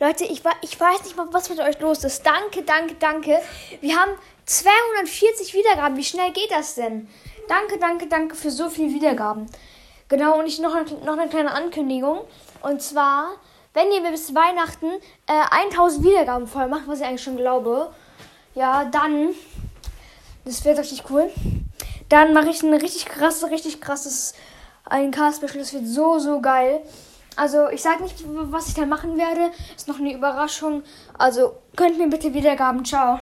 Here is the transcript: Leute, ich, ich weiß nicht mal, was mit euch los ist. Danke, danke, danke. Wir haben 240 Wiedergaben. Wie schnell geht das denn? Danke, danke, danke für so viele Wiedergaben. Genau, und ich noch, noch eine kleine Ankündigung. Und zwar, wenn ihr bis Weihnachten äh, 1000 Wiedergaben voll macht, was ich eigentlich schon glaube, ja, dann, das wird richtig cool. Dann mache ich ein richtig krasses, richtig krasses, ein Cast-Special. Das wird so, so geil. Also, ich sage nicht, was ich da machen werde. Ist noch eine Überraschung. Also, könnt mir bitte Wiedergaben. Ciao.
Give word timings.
Leute, 0.00 0.22
ich, 0.22 0.42
ich 0.60 0.78
weiß 0.78 1.02
nicht 1.02 1.16
mal, 1.16 1.26
was 1.32 1.50
mit 1.50 1.58
euch 1.58 1.80
los 1.80 2.04
ist. 2.04 2.24
Danke, 2.24 2.62
danke, 2.62 2.94
danke. 3.00 3.40
Wir 3.80 3.96
haben 3.96 4.12
240 4.46 5.54
Wiedergaben. 5.54 5.96
Wie 5.96 6.04
schnell 6.04 6.30
geht 6.30 6.52
das 6.52 6.76
denn? 6.76 7.08
Danke, 7.48 7.78
danke, 7.80 8.06
danke 8.06 8.36
für 8.36 8.52
so 8.52 8.70
viele 8.70 8.94
Wiedergaben. 8.94 9.46
Genau, 10.08 10.38
und 10.38 10.46
ich 10.46 10.60
noch, 10.60 10.72
noch 11.04 11.18
eine 11.18 11.28
kleine 11.28 11.50
Ankündigung. 11.50 12.20
Und 12.62 12.80
zwar, 12.80 13.30
wenn 13.74 13.90
ihr 13.90 14.08
bis 14.08 14.32
Weihnachten 14.36 14.86
äh, 15.26 15.64
1000 15.72 16.04
Wiedergaben 16.04 16.46
voll 16.46 16.68
macht, 16.68 16.86
was 16.86 17.00
ich 17.00 17.04
eigentlich 17.04 17.24
schon 17.24 17.36
glaube, 17.36 17.92
ja, 18.54 18.84
dann, 18.84 19.34
das 20.44 20.64
wird 20.64 20.78
richtig 20.78 21.10
cool. 21.10 21.28
Dann 22.08 22.34
mache 22.34 22.50
ich 22.50 22.62
ein 22.62 22.72
richtig 22.72 23.06
krasses, 23.06 23.50
richtig 23.50 23.80
krasses, 23.80 24.34
ein 24.84 25.10
Cast-Special. 25.10 25.58
Das 25.58 25.72
wird 25.72 25.88
so, 25.88 26.20
so 26.20 26.40
geil. 26.40 26.82
Also, 27.38 27.68
ich 27.68 27.82
sage 27.82 28.02
nicht, 28.02 28.16
was 28.26 28.66
ich 28.66 28.74
da 28.74 28.84
machen 28.84 29.16
werde. 29.16 29.52
Ist 29.76 29.86
noch 29.86 30.00
eine 30.00 30.12
Überraschung. 30.12 30.82
Also, 31.16 31.52
könnt 31.76 31.96
mir 31.96 32.08
bitte 32.08 32.34
Wiedergaben. 32.34 32.84
Ciao. 32.84 33.16